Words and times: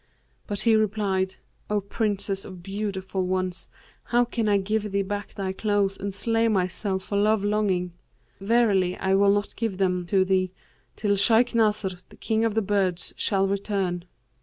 But 0.47 0.61
he 0.61 0.75
replied, 0.75 1.35
'O 1.69 1.79
Princess 1.81 2.43
of 2.43 2.63
beautiful 2.63 3.27
ones, 3.27 3.69
how 4.05 4.25
can 4.25 4.49
I 4.49 4.57
give 4.57 4.91
thee 4.91 5.03
back 5.03 5.35
thy 5.35 5.53
clothes 5.53 5.95
and 5.95 6.11
slay 6.11 6.47
myself 6.47 7.03
for 7.03 7.17
love 7.19 7.43
longing? 7.43 7.93
Verily, 8.39 8.97
I 8.97 9.13
will 9.13 9.31
not 9.31 9.55
give 9.55 9.77
them 9.77 10.07
to 10.07 10.25
thee, 10.25 10.49
till 10.95 11.17
Shaykh 11.17 11.53
Nasr, 11.53 11.99
the 12.09 12.15
king 12.17 12.43
of 12.43 12.55
the 12.55 12.63
birds, 12.63 13.13
shall 13.15 13.47
return.' 13.47 14.05